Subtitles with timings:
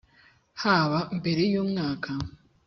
[0.61, 2.11] haba mbere y umwaka